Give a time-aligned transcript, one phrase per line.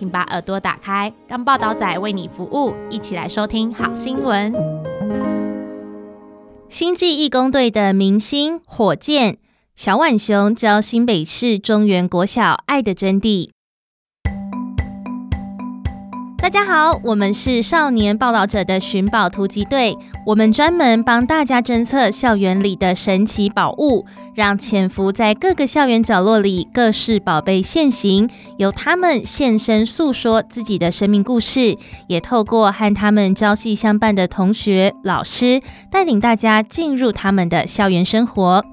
[0.00, 4.50] 请把耳朵打开，让报道仔为你服务，一起来收听好新闻。
[6.70, 9.36] 星际义工队的明星火箭。
[9.76, 13.50] 小浣熊教新北市中原国小爱的真谛。
[16.40, 19.94] 大家好，我们是少年报道者的寻宝突击队，
[20.24, 31.76] 我们专门帮大家侦测校园里的神奇宝物，让潜伏在各个校园角落里各式宝贝现形，由他们现身诉说自己的生命故事，
[32.08, 38.64] 也透过和他们朝夕相伴的同学、老师，带领大家进入他们的校园生活。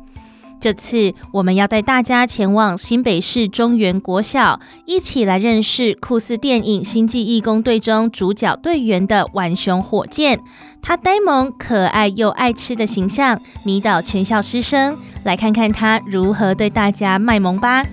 [0.59, 10.39] 这次我们要带大家前往新北市中原国小，一起来认识酷似电影《星际义工队》中主角队员的浣熊火箭。
[10.81, 14.97] 他呆萌、可爱又爱吃的形象，迷倒全校师生。
[15.23, 17.85] 来看看他如何对大家卖萌吧！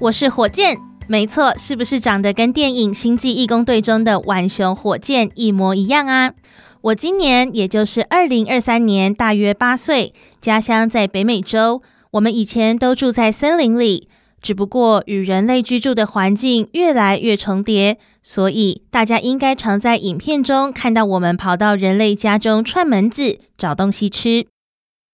[0.00, 6.32] 我是火箭，没错，是不是长得跟电影《星际义工队》中的浣熊火箭一模一样啊？
[6.82, 11.82] 我今年也就是二零二三年，大约八岁，家乡在北美洲。
[12.12, 14.08] 我们以前都住在森林里，
[14.40, 24.46] 只不过与人类居住的环境越来越重叠，所以大家应该常在影片中看到我们跑到人类家中串门子，找东西吃。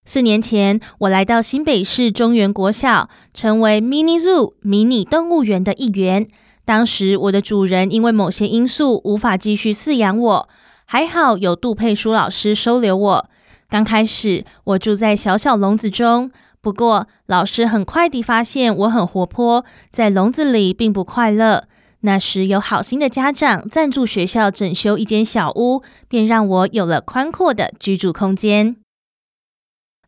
[0.05, 6.27] 四年前，我来到新北市中原国小，成为 Mini Zoo 迷你动物园的一员。
[6.65, 10.49] 当时，我的主人因为某些因素无法继续饲养我。
[10.93, 13.31] 还好有杜佩书老师收留我。
[13.71, 16.31] 刚开始我住在小小笼子中，
[16.61, 21.65] 不过老师很快地发现我很活泼，在笼子里并不快乐。
[22.01, 28.77] 那时有好心的家长赞助学校整修一间小屋，便让我有了宽阔的居住空间。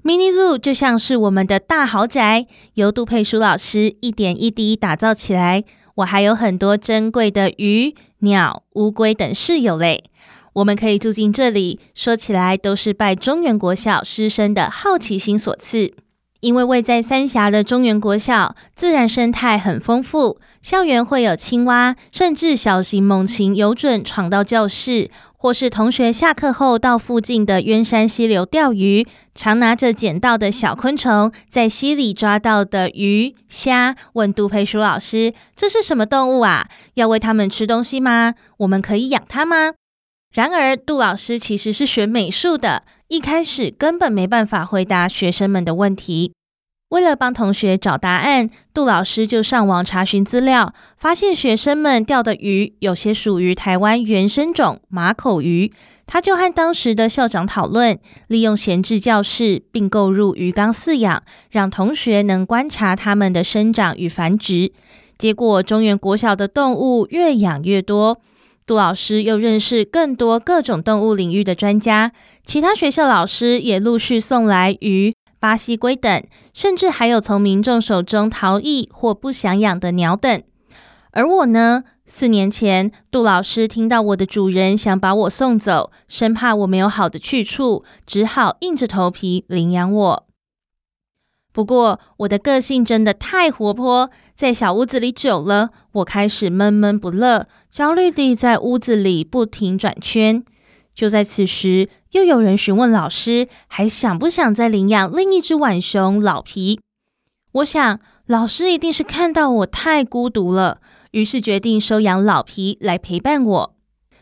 [0.03, 5.65] Mini Zoo 就像是我们的大豪宅，由杜佩书老师一点一滴打造起来。
[5.95, 10.05] 我还有很多珍贵的鱼、鸟、乌龟等室友嘞。
[10.55, 15.93] 我们可以住进这里，说起来都是拜中原国小师生的好奇心所赐。
[16.41, 36.69] 因为位在三峡的中原国小，自然生态很丰富，校园会有青蛙，甚至小型猛禽有准闯到教室，或是同学下课后到附近的渊山溪流钓鱼，常拿着捡到的小昆虫，在溪里抓到的鱼虾，问杜佩书老师：“这是什么动物啊？
[36.95, 38.35] 要喂它们吃东西吗？
[38.59, 39.73] 我们可以养它吗？”
[40.35, 46.33] 然而，杜老师其实是学美术的，一开始根本没办法回答学生们的问题。
[46.89, 55.73] 为了帮同学找答案，杜老师就上网查询资料，发现学生们钓的鱼有些属于台湾原生种马口鱼。
[56.05, 57.97] 他就和当时的校长讨论，
[58.27, 64.73] 利用闲置教室并购入鱼缸饲养，让同学能观察它们的生长与繁殖。
[65.17, 68.21] 结果，中原国小的动物越养越多。
[68.67, 72.13] 杜老师又认识更多各种动物领域的专家，
[72.47, 80.43] 其他学校老师也陆续送来鱼、巴西龟等，甚至还有从民众手中逃逸或不想养的鸟等。
[81.11, 90.27] 而我呢，四年前，杜老师听到我的主人想把我送走，生怕我没有好的去处，只好硬着头皮领养我。
[91.55, 94.11] 不过，我的个性真的太活泼。
[94.35, 100.43] 在小屋子里久了，我开始闷闷不乐，焦虑地在屋子里不停转圈。
[100.97, 106.81] 就在此时，又有人询问老师，还想不想再领养另一只浣熊老皮？
[107.53, 110.81] 我想，老师一定是看到我太孤独了，
[111.13, 113.75] 于是决定收养老皮来陪伴我。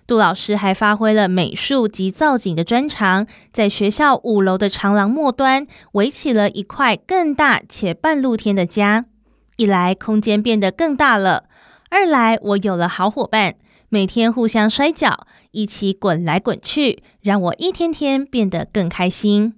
[0.06, 9.06] 杜老师还发挥了美术及造景的专长，在学校五楼的长廊末端围起了一块更大且半露天的家。
[9.56, 11.44] 一来空间变得更大了，
[11.90, 13.54] 二来我有了好伙伴，
[13.88, 19.54] 每天互相摔跤，一起滚来滚去，让我一天天变得更开心。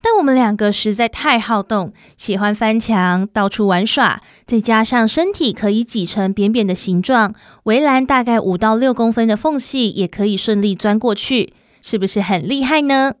[0.00, 7.34] 但我们两个实在太好动，喜欢翻墙、到处玩耍，再加上身体可以挤成扁扁的形状，
[7.64, 11.52] 围栏大概五到六公分的缝隙也可以顺利钻过去，
[11.82, 13.14] 是不是很厉害呢？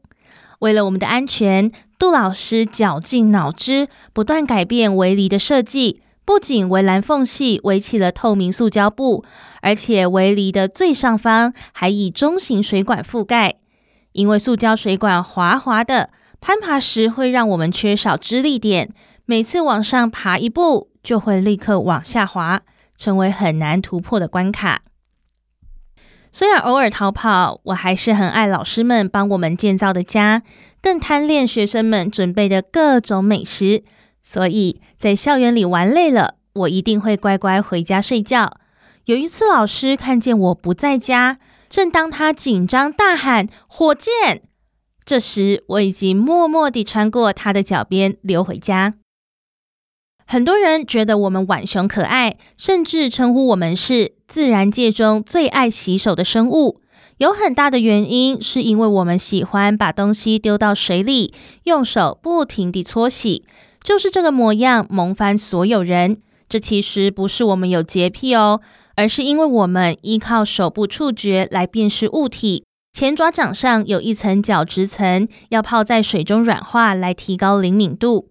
[0.60, 9.24] 为了我们的安全，杜老师绞尽脑汁，不断改变围篱的设计，不仅围栏缝隙围起了透明塑胶布，
[9.62, 13.56] 而且围篱的最上方还以中型水管覆盖。
[14.12, 16.10] 因为塑胶水管滑滑的，
[16.40, 18.94] 攀爬时会让我们缺少支力点，
[19.24, 22.62] 每次往上爬一步就会立刻往下滑，
[22.96, 24.82] 成为很难突破的关卡。
[26.30, 30.42] 虽然偶尔逃跑，我还是很爱老师们帮我们建造的家，
[30.80, 33.82] 更贪恋学生们准备的各种美食。
[34.22, 38.58] 所以在校园里玩累了，我一定会乖乖回家睡觉。
[39.06, 41.38] 有一次，老师看见我不在家，
[41.70, 44.42] 正当他紧张大喊“火箭”，
[45.08, 48.96] 这时我已经默默地穿过他的脚边溜回家。
[50.26, 56.82] 很多人觉得我们浣熊可爱，甚至称呼我们是自然界中最爱洗手的生物。
[57.16, 61.32] 有很大的原因是因为我们喜欢把东西丢到水里，
[61.64, 63.46] 用手不停地搓洗。
[63.82, 66.20] 就是这个模样，萌翻所有人。
[66.50, 68.60] 这其实不是我们有洁癖哦，
[68.94, 72.64] 而是因为我们依靠手部触觉来辨识物体。
[72.98, 78.30] 前爪掌上有一层角质层，要泡在水中软化来提高灵敏度。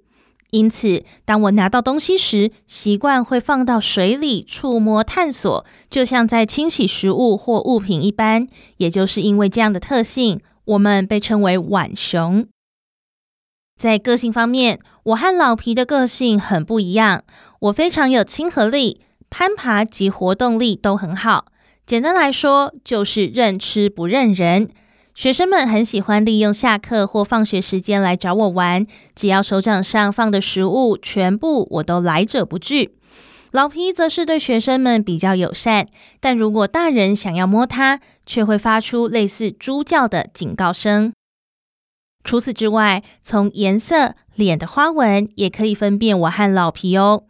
[0.50, 8.46] 因此，当我拿到东西时，习惯会放到水里触摸探索，就像在清洗食物或物品一般。
[8.76, 12.46] 也就是因为这样的特性，我们被称为浣熊。
[13.80, 17.24] 在个性方面，我和老皮的个性很不一样。
[17.60, 19.00] 我非常有亲和力，
[19.30, 21.46] 攀爬及活动力都很好。
[21.88, 24.68] 简单来说，就是认吃不认人。
[25.16, 28.86] 学生们很喜欢利用下课或放学时间来找我玩，
[29.16, 32.98] 只要手掌上放的食物全部我都来者不拒。
[33.52, 35.88] 老皮则是对学生们比较友善，
[36.20, 41.14] 但如果大人想要摸它，却会发出类似猪叫的警告声。
[42.26, 47.24] 除此之外，从颜色、脸的花纹也可以分辨我和老皮哦。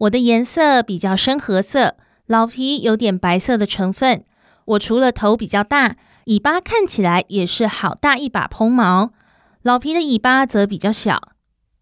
[0.00, 4.24] 我的颜色比较深褐色，老皮有点白色的成分。
[4.64, 5.96] 我除了头比较大，
[6.26, 9.10] 尾巴看起来也是好大一把蓬毛，
[9.62, 11.20] 老皮的尾巴则比较小。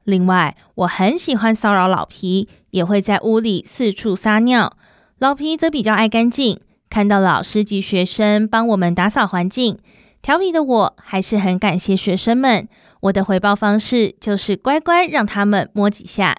[0.05, 4.73] 另外，我很喜欢骚扰老皮，也会在屋里四处撒尿。
[5.19, 6.59] 老皮则比较爱干净，
[6.89, 9.77] 看到老师及学生帮我们打扫环境，
[10.23, 12.67] 调皮的我还是很感谢学生们。
[13.01, 16.37] 我的回报方式就是乖乖让他们摸几下。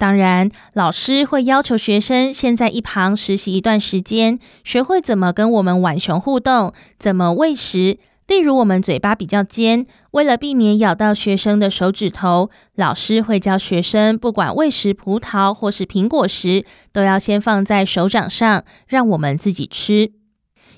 [0.00, 7.98] 当然，老师会要求学生先在一旁实习一段时间，学会怎么跟我们浣熊互动，怎么喂食。
[8.26, 20.12] 例如，我们嘴巴比较尖，为了避免咬到学生的手指头，老师会教学生，不管喂食葡萄或是苹果时，都要先放在手掌上，让我们自己吃。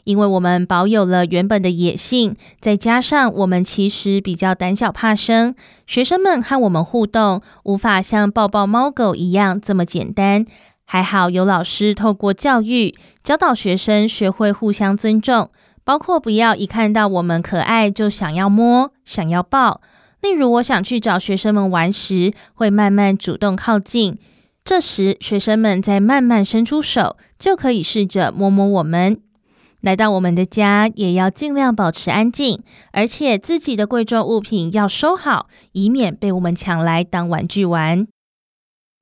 [0.05, 5.55] 因为我们保有了原本的野性，再加上我们其实比较胆小怕生，
[5.87, 10.45] 学生们和我们互动无法像抱抱猫狗一样这么简单。
[10.85, 12.95] 还好有老师透过教育
[13.25, 15.51] 教导学生学会互相尊重，
[15.85, 19.81] 包括不要一看到我们可爱就想要摸、想要抱。
[20.21, 24.19] 例如，我想去找学生们玩时，会慢慢主动靠近，
[24.63, 29.19] 这时学生们再慢慢伸出手，就可以试着摸摸我们。
[29.83, 32.63] 来到我们的家，也要尽量保持安静，
[32.93, 38.07] 而且自己的贵重物品要收好，以免被我们抢来当玩具玩。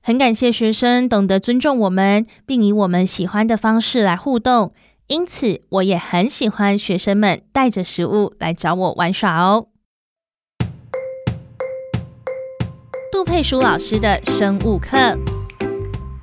[0.03, 4.73] 很感谢学生懂得尊重我们，并以我们喜欢的方式来互动，
[5.09, 9.67] 因此我也很喜欢学生们带着食物来找我玩耍哦。
[13.13, 15.19] 杜佩书老师的生物课，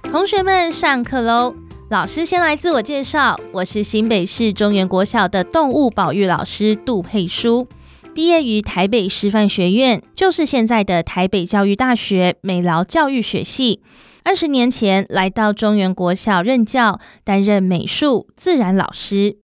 [0.01, 1.53] 同学们上课喽！
[1.89, 7.69] 老师先来自我介绍，我是新北市中原国小的动物保育老师杜佩书，
[8.13, 13.81] 毕业于台北师范学院，就是现在的台北教育大学美劳教育学系。
[14.25, 19.37] 二十年前来到中原国小任教，担任美术、自然老师。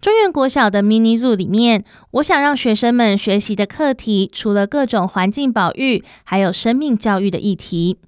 [0.00, 7.98] 中原国小的 mini zoo 里面，我想让学生们学习的课题，除了各种环境保育，还有生命教育的议题。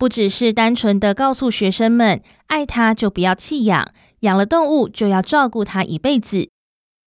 [0.00, 3.86] 不只是单纯的告诉学生们，爱它就不要弃养，
[4.20, 6.48] 养了动物就要照顾它一辈子。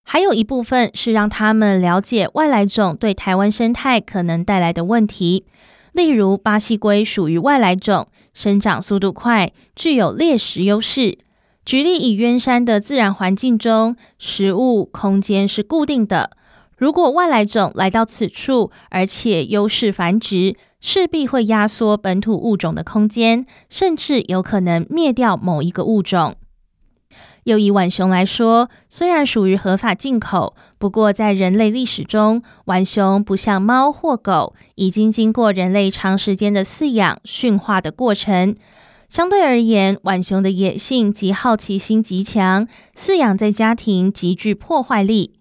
[0.03, 5.47] 还有一部分是让他们了解外来种对台湾生态可能带来的问题。
[5.93, 11.17] 例如，巴西龟属于外来种，生长速度快，具有猎食优势。
[11.65, 16.29] 举例以鸢山的自然环境中，食物空间是固定的。
[16.77, 26.35] 如果外来种来到此处，而且优势繁殖，势必会压缩本土物种的空间，甚至有可能灭掉某一个物种。
[27.45, 38.53] 又以浣熊来说，虽然属于合法进口，不过在人类历史中，浣熊不像猫或狗，已经经过人类长时间的饲养、驯化的过程。
[39.07, 42.67] 相对而言，浣熊的野性及好奇心极强，
[42.99, 45.31] 饲养在家庭极具破坏力。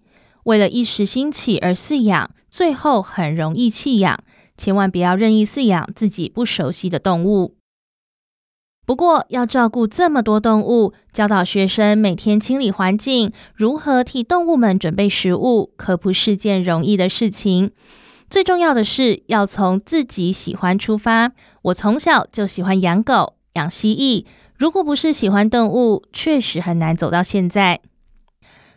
[0.45, 4.17] 为了一时兴起而饲养，最后很容易弃养。
[4.57, 7.55] 千万不要任意饲养自己不熟悉的动物。
[8.85, 17.71] 不过，要照顾这么多动物，教导学生每天清理环境，如何替动物们准备食物，可不是件容易的事情。
[18.29, 21.31] 最重要的是要从自己喜欢出发。
[21.61, 24.25] 我从小就喜欢养狗、养蜥蜴，
[24.57, 27.79] 如果不是喜欢动物，确实很难走到现在。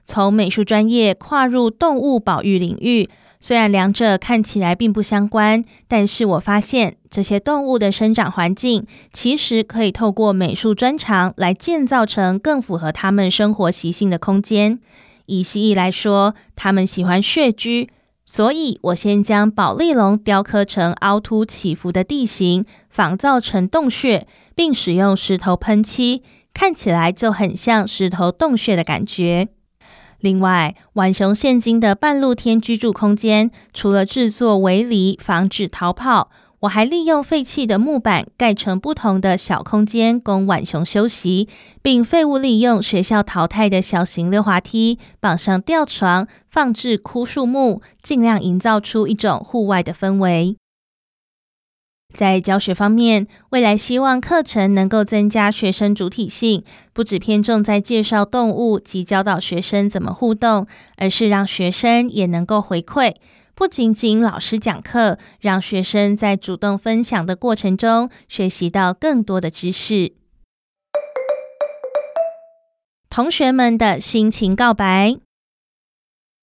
[0.04, 3.11] 从美术专业跨入动物保育领域。
[3.47, 14.81] 虽然两者看起来并不相关，但是我发现这些动物的生长环境其实可以透过美术专长来建造成更符合它们生活习性的空间。
[15.26, 17.88] 以蜥蜴来说，它们喜欢穴居，
[18.25, 24.26] 所以我先将保丽龙雕刻成凹凸起伏的地形，仿造成洞穴，
[24.57, 29.47] 并使用石头喷漆，看起来就很像石头洞穴的感觉。
[30.20, 36.30] 另外，浣熊现今的半露天居住空间，除了制作围篱防止逃跑，
[36.61, 41.49] 我还利用废弃的木板盖成不同的小空间，供浣熊休息，
[41.82, 50.56] 并废物利用学校淘汰的小型溜滑梯，绑上吊床，放置枯树木，尽量营造出一种户外的氛围。
[52.16, 63.14] 在教学方面，未来希望课程能够增加学生主体性，不只偏重在介绍动物及教导学生怎么互动，而是让学生也能够回馈，
[63.54, 70.14] 不仅仅老师讲课，让学生在主动分享的过程中学习到更多的知识。
[73.11, 75.16] 同学们的心情告白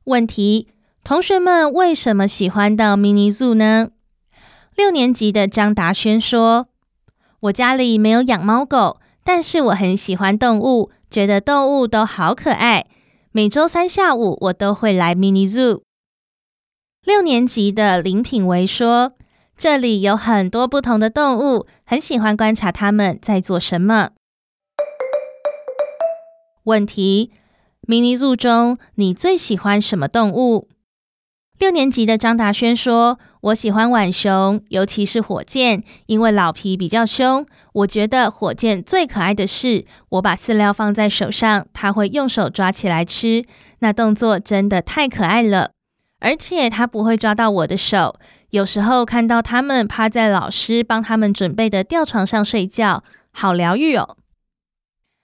[0.05, 0.67] 问题：
[1.03, 3.89] 同学们为什么喜欢到 Mini Zoo 呢？
[4.75, 6.67] 六年级的张达轩说
[7.41, 12.87] ：“我家里没有养猫狗，但是我很喜欢动物，觉得动物都好可爱。
[13.31, 15.81] 每周三下午我都会来 Mini Zoo。”
[17.05, 19.13] 六年级的林品维说
[19.55, 24.11] ：“这里有很多不同的动物，很喜欢观察它们在做什么。”
[26.63, 27.31] 问题
[27.87, 30.69] ：Mini Zoo 中你最喜欢什么动物？
[31.59, 37.45] 六年级的张达轩说：“我喜欢浣熊，尤其是火箭，因为老皮比较凶。
[37.73, 43.43] 我觉得火箭最可爱的是，我把饲料放在手上，它会用手抓起来吃，
[43.79, 45.71] 那动作真的太可爱了。
[46.21, 48.15] 而且它不会抓到我的手。
[48.51, 54.15] 有时候看到它们趴在老师帮他们准备的吊床上睡觉，好疗愈哦。”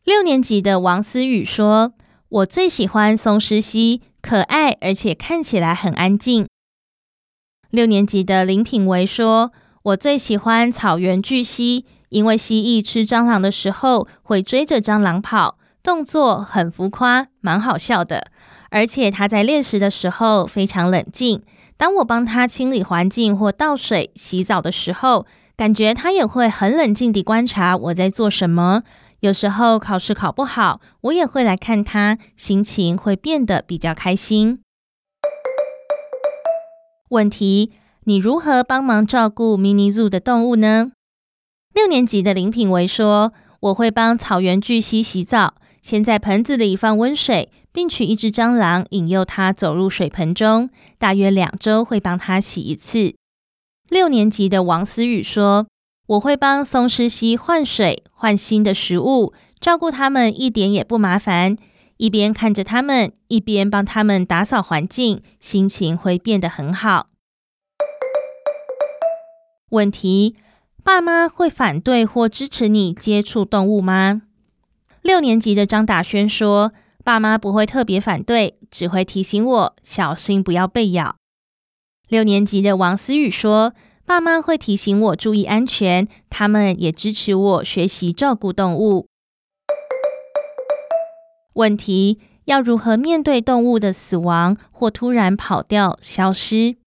[0.04, 1.94] 六年级的王思雨说
[2.28, 6.46] ：“我最喜欢松狮蜥。”可爱，而且看起来很安静。
[7.72, 9.52] 六年级的林品维说
[9.84, 18.32] ：“我最喜欢草原巨蜥，因为蜥蜴吃蟑螂的时候会追着蟑螂跑，动作很浮夸，蛮好笑的。
[18.72, 21.44] 而且它在猎食的时候非常冷静。
[21.78, 28.82] 当我帮它清理环境或倒水、洗澡的时候，感觉它也会很冷静地观察我在做什么。”
[29.22, 34.62] 有时候考试考不好，我也会来看它，心情会变得比较开心。
[37.10, 37.72] 问题：
[38.06, 40.92] 你如何帮忙照顾 Mini Zoo 的动物呢？
[41.74, 53.14] 六年级的林品维说：“我会帮草原巨蜥洗澡，先在盆子里放温水，并取一只蟑螂，引诱它走入水盆中，大约两周会帮它洗一次。”
[53.90, 55.68] 六年级的王思雨说。
[56.10, 61.56] 我会帮松狮蜥换水、换新的食物，照顾它们一点也不麻烦。
[62.00, 67.10] 一边看着他们，一边帮他们打扫环境，心情会变得很好。
[69.72, 70.38] 问题：
[70.82, 74.22] 爸妈会反对或支持你接触动物吗？
[75.02, 76.72] 六年级的张达轩说
[77.04, 81.18] ：“爸妈不会特别反对，只会提醒我小心不要被咬。”
[82.08, 83.74] 六年级的王思雨说。
[84.06, 89.09] 爸妈会提醒我注意安全，他们也支持我学习照顾动物。
[91.60, 96.78] 问题：要如何面对动物的死亡或突然跑掉、消失？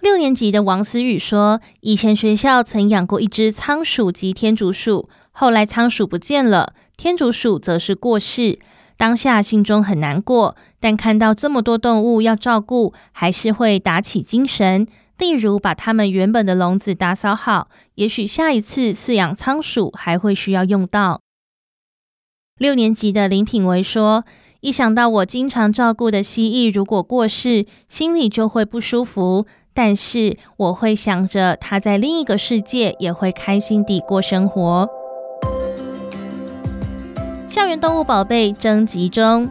[0.00, 8.58] 六年级的王思雨说：“以前学校曾养过一只仓鼠及天竺鼠，后来仓鼠不见了，天竺鼠则是过世。
[8.96, 14.86] 当下心中很难过，但看到这么多动物要照顾，还是会打起精神。”
[15.18, 21.20] 例如，把他们原本的笼子打扫好，也许下一次饲养仓鼠还会需要用到。
[22.62, 24.24] 六年级的林品维说
[24.62, 29.46] ：“一想到我经常照顾的蜥蜴如果过世，心里就会不舒服。
[29.74, 34.88] 但是我会想着它在另一个世界也会开心地过生活。”
[37.50, 39.48] 校园动物宝贝征集中。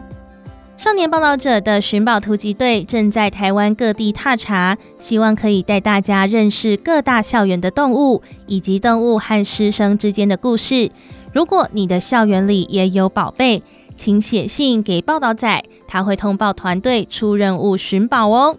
[0.78, 10.90] 少年报道者的寻宝突击队正在台湾各地踏查，希望可以带大家认识各大校园的动物，以及动物和师生之间的故事。
[11.32, 13.62] 如果你的校园里也有宝贝，
[13.96, 18.58] 请写信给报道仔，他会通报团队出任务寻宝哦。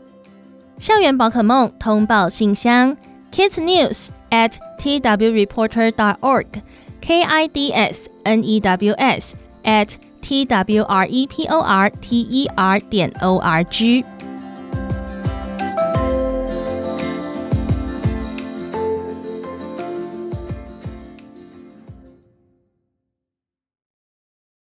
[0.80, 2.98] 校园宝可梦通报信箱
[3.32, 9.90] ：kids news at twreporter dot org，k i d s n e w s at
[10.22, 14.04] t w r e p o r t e r 点 o r g。